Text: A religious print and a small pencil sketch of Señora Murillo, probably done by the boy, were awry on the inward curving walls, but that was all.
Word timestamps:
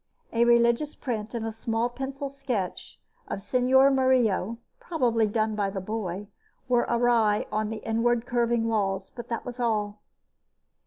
A 0.33 0.45
religious 0.45 0.95
print 0.95 1.35
and 1.35 1.45
a 1.45 1.51
small 1.51 1.87
pencil 1.87 2.27
sketch 2.27 2.99
of 3.27 3.37
Señora 3.37 3.93
Murillo, 3.93 4.57
probably 4.79 5.27
done 5.27 5.53
by 5.53 5.69
the 5.69 5.79
boy, 5.79 6.25
were 6.67 6.87
awry 6.89 7.45
on 7.51 7.69
the 7.69 7.87
inward 7.87 8.25
curving 8.25 8.67
walls, 8.67 9.11
but 9.11 9.27
that 9.27 9.45
was 9.45 9.59
all. 9.59 10.01